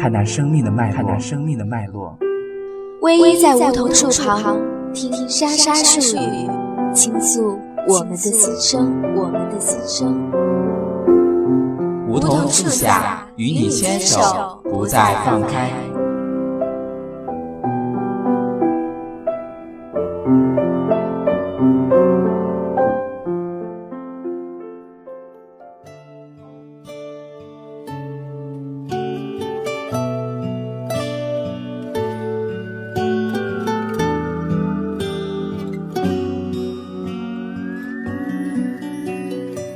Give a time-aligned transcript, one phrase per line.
[0.00, 2.16] 看那生命的脉，看那生命的脉络。
[3.02, 4.56] 偎依在梧桐树旁，
[4.94, 6.48] 听听沙沙树语，
[6.94, 7.58] 倾诉
[7.88, 10.30] 我们的心声，我们的心声。
[12.08, 15.70] 梧桐树下，与你牵手，不再放开。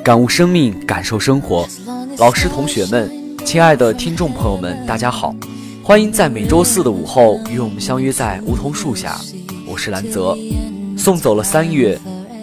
[0.05, 1.65] 感悟生命，感受生活。
[2.19, 3.09] 老师、同学们，
[3.45, 5.33] 亲爱的听众朋友们，大家好！
[5.81, 9.17] 欢迎在每周四的午后与我们相约在梧桐树下。
[9.65, 10.37] 我是兰泽。
[10.97, 11.97] 送走了三月，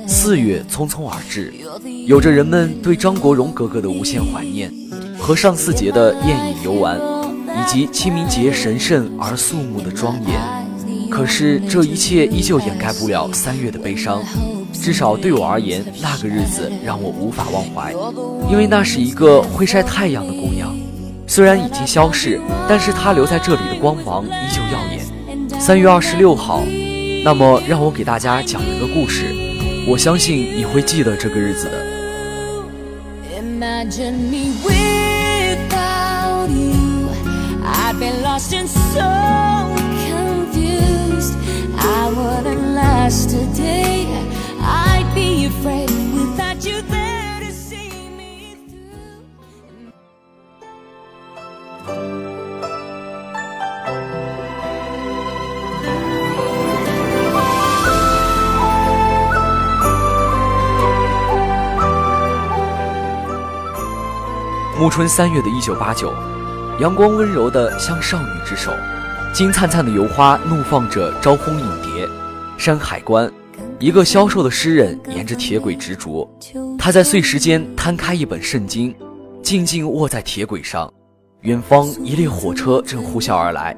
[0.08, 1.54] 四月匆匆而至，
[2.06, 4.74] 有着人们对张国荣哥哥的无限怀念，
[5.18, 11.10] 和上巳节的宴饮游玩，以及清明节神圣而肃穆的庄严。
[11.10, 14.24] 可是这一切依旧掩盖不了三月的悲伤。
[14.82, 17.94] 至少对我而言，那个日子让我无法忘怀，
[18.50, 20.76] 因为那是一个会晒太阳的姑娘。
[21.28, 25.60] 虽然已经消逝，但是她留在这里的光芒依旧耀眼。
[25.60, 26.64] 三月二十六号，
[27.24, 29.26] 那么让我给大家讲一个故事，
[29.88, 31.86] 我相信你会记得这个日子的。
[64.80, 66.14] 暮春三月的一九八九，
[66.80, 68.72] 阳光温柔的像少女之手，
[69.34, 72.08] 金灿灿的油花怒放着招蜂引蝶。
[72.58, 73.30] 山海关，
[73.78, 76.26] 一个消瘦的诗人沿着铁轨执着，
[76.78, 78.96] 他在碎石间摊开一本圣经，
[79.44, 80.90] 静静卧在铁轨上。
[81.42, 83.76] 远方一列火车正呼啸而来，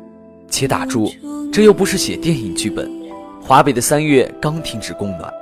[0.52, 1.12] 且打住，
[1.52, 2.88] 这又不是写电影剧本。
[3.42, 5.34] 华北的三月刚停止供暖，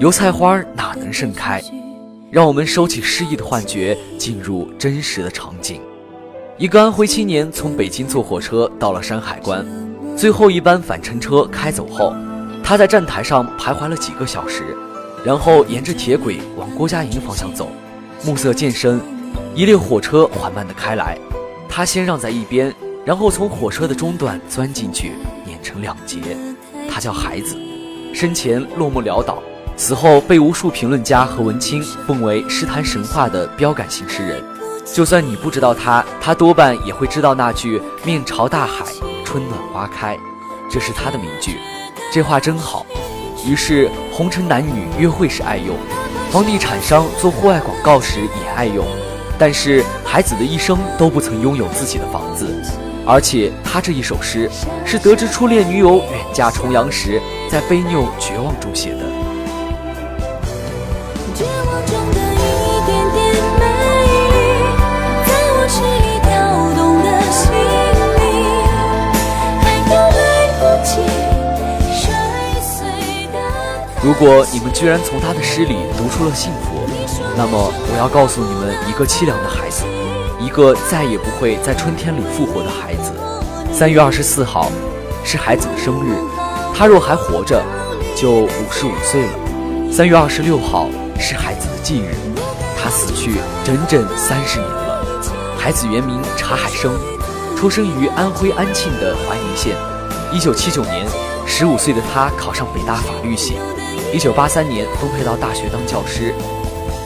[0.00, 1.62] 油菜花哪能盛开？
[2.34, 5.80] 让我们收起诗意的幻觉，进入真实的场景。
[6.58, 9.64] 一个安徽青年从北京坐火车到了山海关，
[10.16, 12.12] 最后一班返程车开走后，
[12.60, 14.76] 他在站台上徘徊了几个小时，
[15.24, 17.68] 然后沿着铁轨往郭家营方向走。
[18.24, 19.00] 暮色渐深，
[19.54, 21.16] 一列火车缓慢地开来，
[21.68, 22.74] 他先让在一边，
[23.04, 25.12] 然后从火车的中段钻进去，
[25.46, 26.18] 碾成两截。
[26.90, 27.56] 他叫孩子，
[28.12, 29.40] 生前落寞潦倒。
[29.76, 34.42] 此后被无数评论家和文青奉为诗坛神话的标杆性诗人，
[34.94, 38.84] 就算你不知道他，他多半也会知道那句“面朝大海，
[39.24, 40.16] 春暖花开”，
[40.70, 41.56] 这是他的名句。
[42.12, 42.86] 这话真好。
[43.46, 45.76] 于是红尘男女约会时爱用，
[46.30, 48.86] 房地产商做户外广告时也爱用，
[49.38, 52.46] 但是孩子的一生都不曾拥有自己的房子，
[53.04, 54.48] 而且他这一首诗
[54.86, 57.20] 是得知初恋女友远嫁重洋时，
[57.50, 59.23] 在悲拗绝望中写的。
[74.04, 76.86] 如果你们居然从他的诗里读出了幸福，
[77.38, 79.86] 那么我要告诉你们一个凄凉的孩子，
[80.38, 83.12] 一个再也不会在春天里复活的孩子。
[83.72, 84.70] 三月二十四号
[85.24, 86.18] 是孩子的生日，
[86.76, 87.64] 他若还活着，
[88.14, 89.90] 就五十五岁了。
[89.90, 90.86] 三月二十六号
[91.18, 92.14] 是孩子的忌日，
[92.76, 95.24] 他死去整整三十年了。
[95.56, 96.92] 孩子原名查海生，
[97.56, 99.74] 出生于安徽安庆的怀宁县。
[100.30, 101.06] 一九七九年，
[101.46, 103.54] 十五岁的他考上北大法律系。
[104.12, 106.34] 一九八三年分配到大学当教师，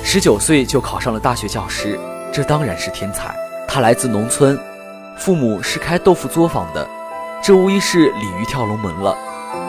[0.05, 1.99] 十九岁就考上了大学教师，
[2.33, 3.35] 这当然是天才。
[3.67, 4.59] 他来自农村，
[5.17, 6.89] 父母是开豆腐作坊的，
[7.43, 9.17] 这无疑是鲤鱼跳龙门了。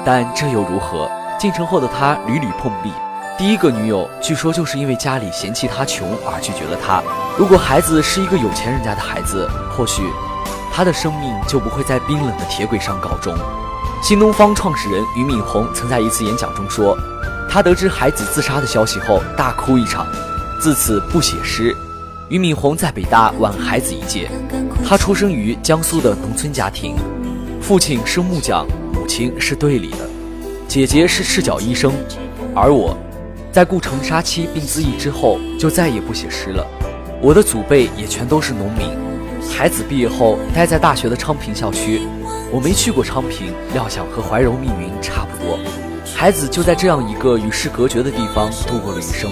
[0.06, 1.10] 但这又如何？
[1.38, 2.92] 进城后的他屡屡碰壁，
[3.38, 7.02] 第一个女友据说就是因为家里嫌弃他穷而拒绝了他。
[7.38, 10.04] 如果孩子是一个有钱人家的孩子，或许
[10.72, 13.34] 他的生命就不会在冰冷的铁轨上告终。
[14.02, 16.98] 新东方创始人俞敏洪曾在一次演讲中说，
[17.50, 20.08] 他得知孩子自杀的消息后大哭一场，
[20.60, 21.76] 自此不写诗。
[22.30, 24.32] 俞敏洪在北大晚孩子一届，
[24.88, 26.96] 他出生于江苏的农村家庭，
[27.62, 30.10] 父亲是木匠，母亲是队里的，
[30.68, 31.92] 姐姐是赤脚医生，
[32.56, 32.98] 而我，
[33.52, 36.66] 在顾城杀妻并自缢之后就再也不写诗了。
[37.22, 38.88] 我的祖辈也全都是农民。
[39.52, 42.02] 孩子毕业后待在大学的昌平校区，
[42.52, 45.60] 我没去过昌平，料想和怀柔密云差不多。
[46.16, 49.30] 孩子就在这样一个与世隔绝的地方度过了余生。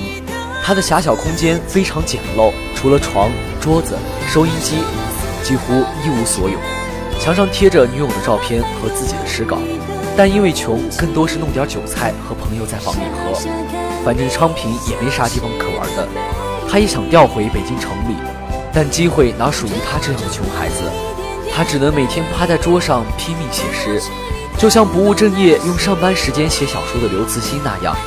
[0.63, 3.97] 他的狭小空间非常简陋，除了床、桌子、
[4.29, 4.75] 收音机，
[5.43, 6.59] 几乎一无所有。
[7.19, 9.57] 墙上贴着女友的照片和自己的诗稿，
[10.15, 13.33] 但因为穷，更多是弄点韭菜和朋友在房里喝。
[14.05, 16.07] 反正昌平也没啥地方可玩的，
[16.69, 18.15] 他也想调回北京城里，
[18.71, 20.83] 但机会哪属于他这样的穷孩子？
[21.57, 23.99] 他只能每天趴在桌上拼命写诗，
[24.59, 27.97] 就像不务正业用上班时间写小说的刘慈欣那样。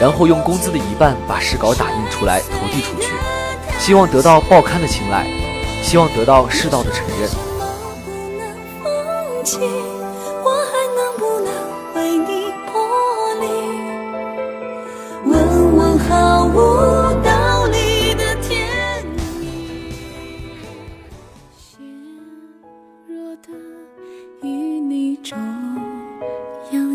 [0.00, 3.12] 然后用工资的一半把诗稿打印出来投递出去，
[3.78, 5.24] 希望得到报刊的青睐，
[5.80, 7.30] 希望得到世道的承认。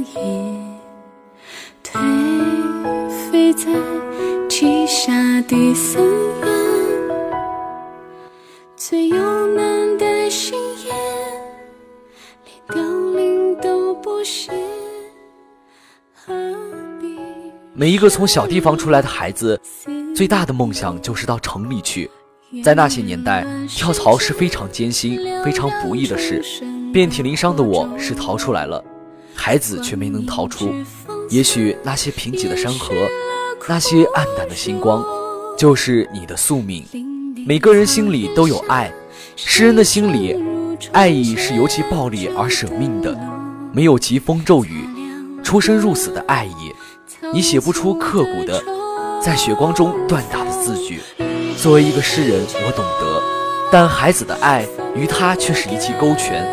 [0.03, 0.59] 你
[1.81, 3.71] 颓废在
[4.49, 5.13] 栖霞
[5.47, 5.55] 的
[17.75, 19.59] 每一个从小地方出来的孩子，
[20.13, 22.11] 最大的梦想就是到城里去。
[22.63, 26.43] 在那些年代，跳槽是非常艰辛、非常不易的事。
[26.93, 28.83] 遍体鳞伤的我是逃出来了，
[29.35, 30.73] 孩子却没能逃出。
[31.29, 32.93] 也许那些贫瘠的山河，
[33.67, 35.03] 那些暗淡的星光，
[35.57, 36.85] 就是你的宿命。
[37.47, 38.93] 每个人心里都有爱，
[39.35, 40.37] 诗人的心里，
[40.91, 43.17] 爱意是尤其暴力而舍命的，
[43.73, 44.85] 没有疾风骤雨、
[45.43, 46.71] 出生入死的爱意。
[47.33, 48.63] 你写不出刻骨的，
[49.21, 50.99] 在血光中锻打的字句。
[51.57, 53.23] 作为一个诗人，我懂得，
[53.71, 54.65] 但孩子的爱
[54.95, 56.45] 与他却是一记勾拳。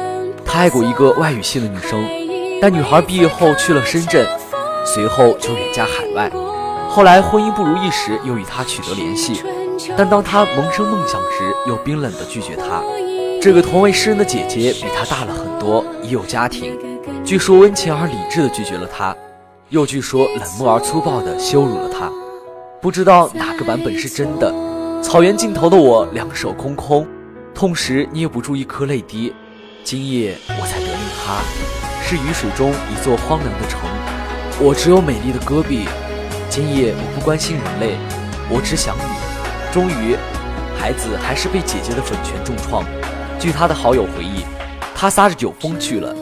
[0.44, 2.04] 他爱过一个外语系的女生，
[2.60, 4.28] 但女孩毕业后去了深圳，
[4.84, 6.30] 随后就远嫁海外。
[6.88, 9.42] 后来婚姻不如意时，又与他取得联系，
[9.96, 12.82] 但当他萌生梦想时，又冰冷地拒绝他。
[13.40, 16.76] 这个同为诗人的姐姐比他大了很多，已有家庭，
[17.24, 19.16] 据说温情而理智地拒绝了他。
[19.70, 22.10] 又据说冷漠而粗暴地羞辱了他，
[22.82, 24.52] 不知道哪个版本是真的。
[25.00, 27.06] 草原尽头的我两手空空，
[27.54, 29.32] 痛时捏不住一颗泪滴。
[29.82, 31.40] 今夜我才得令他，
[32.10, 33.78] 是雨水中一座荒凉的城。
[34.60, 35.86] 我只有美丽的戈壁。
[36.48, 37.94] 今夜我不关心人类，
[38.50, 39.04] 我只想你。
[39.72, 40.16] 终于，
[40.76, 42.84] 孩子还是被姐姐的粉拳重创。
[43.38, 44.42] 据他的好友回忆，
[44.92, 46.12] 他撒着酒疯去了，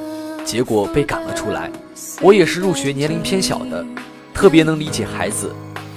[0.45, 1.71] 结果被赶了出来。
[2.21, 3.83] 我也是入学年龄偏小的，
[4.35, 5.51] 特别能理解孩子。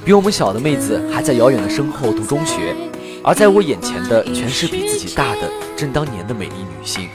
[0.05, 2.73] 比我们小的妹子还在遥远的身后读中学，
[3.25, 7.09] 而在我眼前的全是比自己大的正当年的美丽女性。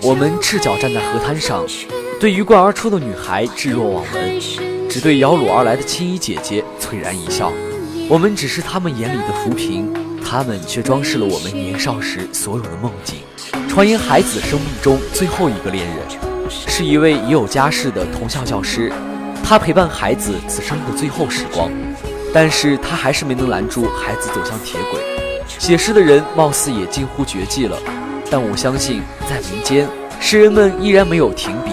[0.00, 1.62] 我们赤脚站在河滩上，
[2.18, 4.40] 对鱼贯而出的女孩置若罔闻，
[4.88, 7.52] 只对摇橹而来的青衣姐姐璀然一笑。
[8.08, 9.92] 我们只是他们眼里的浮萍，
[10.24, 13.16] 他们却装饰了我们年少时所有的梦境。
[13.68, 15.96] 传言孩子生命中最后一个恋人。
[16.48, 18.90] 是一位已有家室的同校教师，
[19.44, 21.70] 他陪伴孩子此生的最后时光，
[22.32, 25.00] 但是他还是没能拦住孩子走向铁轨。
[25.58, 27.76] 写诗的人貌似也近乎绝迹了，
[28.30, 29.86] 但我相信在民间，
[30.18, 31.72] 诗人们依然没有停笔，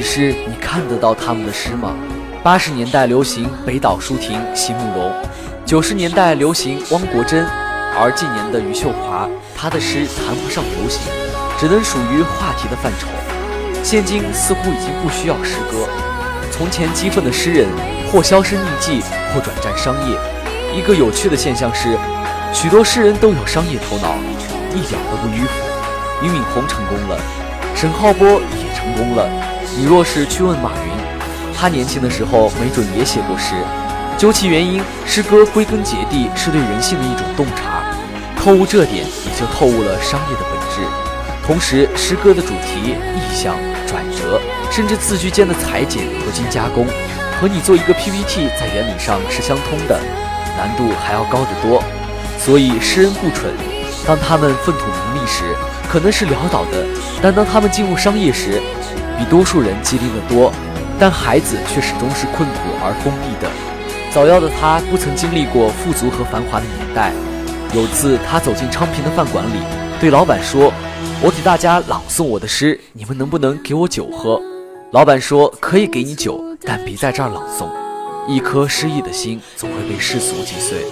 [0.00, 1.92] 只是你看得到他们的诗吗？
[2.40, 5.12] 八十年代流行北岛舒婷、席慕容，
[5.66, 7.44] 九十年代流行汪国真，
[7.98, 11.02] 而近年的余秀华，她的诗谈不上流行，
[11.58, 13.08] 只能属于话题的范畴。
[13.82, 15.88] 现今似乎已经不需要诗歌。
[16.52, 17.66] 从前激愤的诗人，
[18.12, 19.02] 或销声匿迹，
[19.34, 20.16] 或转战商业。
[20.72, 21.98] 一个有趣的现象是，
[22.52, 24.14] 许多诗人都有商业头脑，
[24.76, 26.22] 一点都不迂腐。
[26.22, 27.20] 俞敏洪成功了，
[27.74, 29.47] 沈浩波也成功了。
[29.78, 30.90] 你若是去问马云，
[31.56, 33.54] 他年轻的时候没准也写过诗。
[34.18, 37.84] 究其原因，诗歌归根结底是对人性的一种洞察。
[38.36, 40.84] 透悟这点，也就透悟了商业的本质。
[41.46, 43.54] 同时，诗歌的主题、意象。
[43.86, 46.84] 转折，甚至字句间的裁剪和精加工，
[47.40, 49.98] 和你做一个 PPT 在原理上是相通的，
[50.58, 51.82] 难度还要高得多。
[52.36, 53.50] 所以诗人不蠢，
[54.04, 55.44] 当他们粪土名利时，
[55.88, 56.84] 可能是潦倒的，
[57.22, 58.60] 但当他们进入商业时，
[59.18, 60.52] 比多数人机灵得多。
[61.00, 63.48] 但孩子却始终是困苦而封闭的。
[64.12, 67.12] 早夭的他不曾经历过富足和繁华的年代。
[67.72, 69.60] 有次他走进昌平的饭馆里，
[70.00, 70.72] 对老板说
[71.22, 74.40] ：“我给大家朗诵我的诗，你们能不能给我酒喝？”
[74.90, 77.68] 老板说：“可以给你酒，但别在这儿朗诵。”
[78.26, 80.84] 一颗失意的心总会被世俗击碎。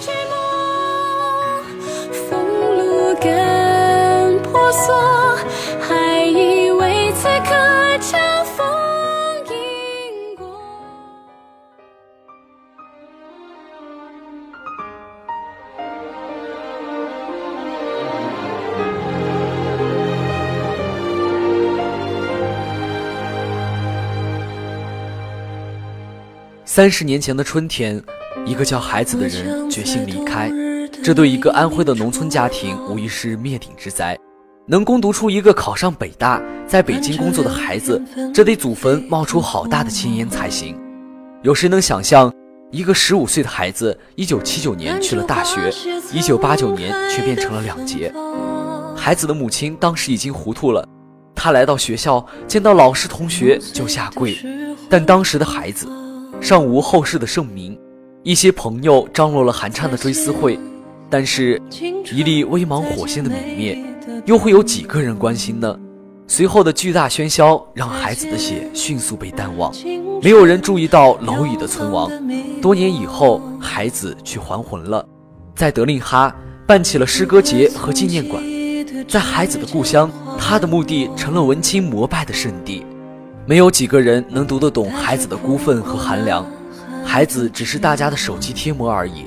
[26.77, 27.99] 三十年前的春天，
[28.45, 30.47] 一个叫孩子的人决心离开，
[31.03, 34.15] 这对一个安徽的农村家庭无疑是灭顶之灾。
[34.67, 37.99] 能攻读出一个考上北大，在北京工作的孩子，
[38.31, 40.79] 这得祖坟冒出好大的青烟才行。
[41.41, 42.31] 有谁能想象，
[42.71, 45.73] 一个十五岁的孩子，一九七九年去了大学，
[46.13, 48.13] 一九八九年却变成了两截？
[48.95, 50.87] 孩子的母亲当时已经糊涂了，
[51.33, 54.37] 她来到学校，见到老师同学就下跪，
[54.87, 55.87] 但当时的孩子。
[56.39, 57.77] 尚无后世的盛名，
[58.23, 60.57] 一些朋友张罗了寒颤的追思会，
[61.09, 61.61] 但是，
[62.11, 63.77] 一粒微芒火星的泯灭，
[64.25, 65.77] 又会有几个人关心呢？
[66.25, 69.73] 随后的巨大喧嚣让孩子的血迅速被淡忘，
[70.21, 72.09] 没有人注意到蝼蚁的存亡。
[72.61, 75.05] 多年以后，孩子去还魂了，
[75.55, 76.33] 在德令哈
[76.65, 78.43] 办起了诗歌节和纪念馆，
[79.07, 82.85] 在孩子的故乡，他的墓地成了文青膜拜的圣地。
[83.47, 86.45] 没有几个人能读得懂孩子的孤愤和寒凉，
[87.05, 89.25] 孩子只是大家的手机贴膜而已。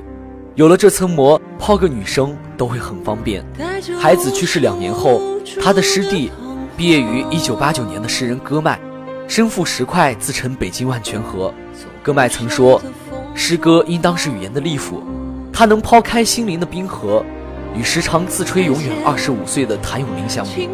[0.53, 3.43] 有了这层膜，泡个女生都会很方便。
[3.99, 5.19] 孩子去世两年后，
[5.59, 6.29] 他的师弟，
[6.77, 8.79] 毕业于一九八九年的诗人戈麦，
[9.27, 11.51] 身负石块自称北京万泉河。
[12.03, 12.79] 戈麦曾说，
[13.33, 15.01] 诗歌应当是语言的利斧，
[15.51, 17.25] 它能抛开心灵的冰河。
[17.75, 20.69] 与时常自吹永远二十五岁的谭咏麟相比，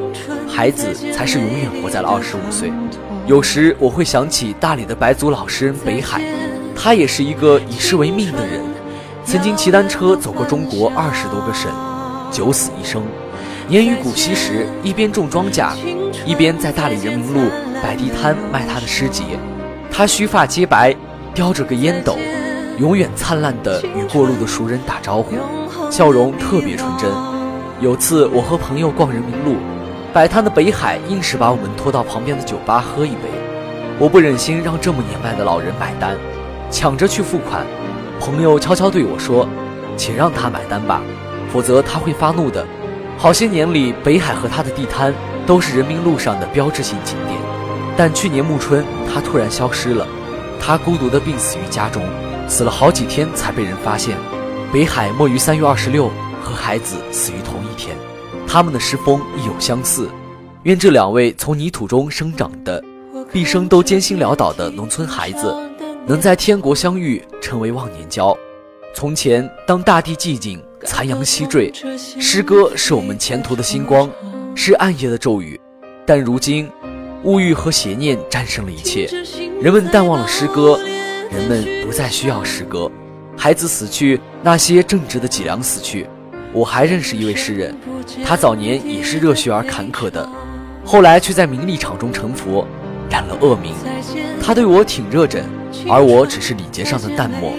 [0.47, 2.71] 孩子才是永远活在了二十五岁。
[3.25, 6.21] 有时我会想起大理的白族老诗人北海，
[6.75, 8.61] 他也是一个以诗为命的人，
[9.25, 11.69] 曾经骑单车走过中国二十多个省，
[12.31, 13.03] 九死一生。
[13.67, 15.71] 年逾古稀时，一边种庄稼，
[16.25, 17.49] 一边在大理人民路
[17.83, 19.23] 摆地摊卖他的诗集。
[19.91, 20.95] 他须发皆白，
[21.33, 22.17] 叼着个烟斗，
[22.77, 25.35] 永远灿烂地与过路的熟人打招呼，
[25.91, 27.09] 笑容特别纯真。
[27.81, 29.57] 有次我和朋友逛人民路。
[30.13, 33.29] 摆摊的北海硬是把我们拖到旁边的酒吧喝一杯，
[33.99, 36.15] 我不忍心让这么年迈的老人买单，
[36.71, 37.65] 抢着去付款。
[38.19, 39.47] 朋友悄悄对我说
[39.97, 41.01] ：“请让他买单吧，
[41.51, 42.65] 否则他会发怒的。”
[43.17, 45.13] 好些年里，北海和他的地摊
[45.45, 47.39] 都是人民路上的标志性景点，
[47.95, 50.07] 但去年暮春，他突然消失了。
[50.59, 52.01] 他孤独地病死于家中，
[52.47, 54.17] 死了好几天才被人发现。
[54.71, 56.09] 北海没于三月二十六，
[56.41, 57.95] 和孩子死于同一天。
[58.47, 60.09] 他们的诗风亦有相似，
[60.63, 62.83] 愿这两位从泥土中生长的，
[63.31, 65.55] 毕生都艰辛潦倒的农村孩子，
[66.05, 68.35] 能在天国相遇，成为忘年交。
[68.93, 74.09] 从前，当大地寂静，残阳西坠，诗歌是我们前途的星光，
[74.55, 75.59] 是暗夜的咒语。
[76.05, 76.69] 但如今，
[77.23, 79.09] 物欲和邪念战胜了一切，
[79.61, 80.79] 人们淡忘了诗歌，
[81.31, 82.89] 人们不再需要诗歌。
[83.35, 86.07] 孩子死去，那些正直的脊梁死去。
[86.53, 87.75] 我还认识一位诗人，
[88.25, 90.27] 他早年也是热血而坎坷的，
[90.83, 92.65] 后来却在名利场中成佛，
[93.09, 93.73] 染了恶名。
[94.41, 95.43] 他对我挺热忱，
[95.89, 97.51] 而我只是礼节上的淡漠。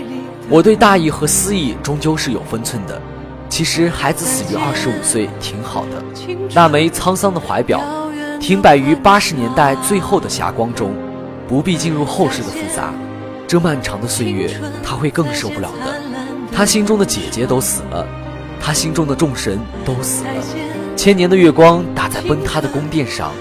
[0.48, 3.00] 我对大义和私义终究是有分寸的。
[3.48, 6.02] 其实孩子死于二十五岁挺好的，
[6.54, 7.80] 那枚沧桑的怀表，
[8.40, 10.92] 停摆于八十年代最后的霞光中，
[11.46, 12.92] 不必进入后世的复杂。
[13.48, 14.50] 这漫长的岁月，
[14.84, 15.94] 他会更受不了的。
[16.52, 18.06] 他心中的姐姐都死了。
[18.60, 20.30] 他心中的众神都死了，
[20.94, 23.32] 千年的月光打在崩塌的宫殿上，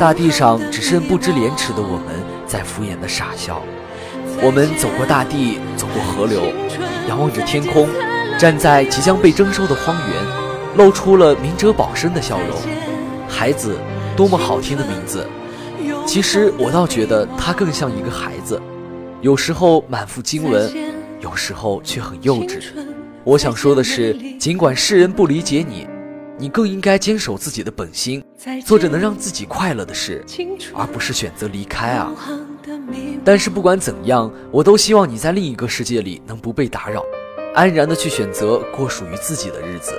[0.00, 2.06] 大地上只剩不知廉耻的我们
[2.44, 3.62] 在敷衍的傻笑。
[4.42, 6.42] 我们走过大地，走过河流，
[7.08, 7.86] 仰望着天空，
[8.36, 12.58] 站在即将被征收的荒原，露出了明哲保身的笑容。
[13.28, 13.78] 孩子，
[14.16, 15.24] 多么好听的名字！
[16.04, 18.60] 其实我倒觉得他更像一个孩子，
[19.22, 20.68] 有时候满腹经纶，
[21.20, 22.60] 有时候却很幼稚。
[23.22, 25.86] 我想说的是，尽管世人不理解你，
[26.36, 28.20] 你更应该坚守自己的本心，
[28.66, 30.24] 做着能让自己快乐的事，
[30.74, 32.12] 而不是选择离开啊。
[33.24, 37.04] 但是不管怎样，我都希望你在另一个世界里能不被打扰，
[37.54, 39.92] 安然的去选择过属于自己的日子。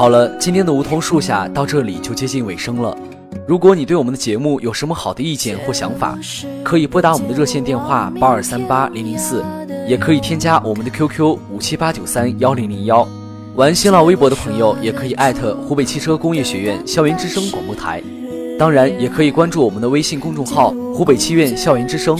[0.00, 2.96] 好了，今天的梧桐树下到这里就接近尾声了。
[3.46, 6.18] 如果你对我们的节目有什么好的意见或想法，
[6.64, 9.44] 可以拨打我们的热线电话八二三八零零四，
[9.86, 13.06] 也可以添加我们的 QQ 五七八九三幺零零幺。
[13.56, 18.02] 玩新浪微博的朋友也可以艾特湖北汽车工业学院校园之声广播台，
[18.58, 22.16] 当然也可以关注我们的微信公众号湖北汽院校园之声。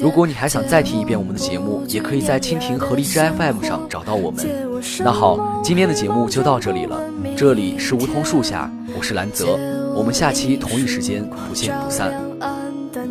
[0.00, 4.46] 如果你还想再听一遍我们的节目，也可以在蜻蜓和荔枝 FM 上找到我们。
[5.00, 6.98] 那好，今天的节目就到这里了，
[7.36, 9.58] 这里是梧桐树下，我是兰泽，
[9.94, 12.12] 我们下期同一时间不见不散。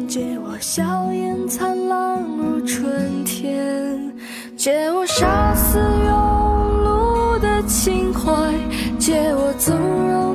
[0.08, 0.84] 借我笑
[1.14, 4.12] 颜灿烂如春天，
[4.58, 6.10] 借我杀死庸
[6.84, 8.54] 碌的情怀，
[9.00, 10.31] 借我纵。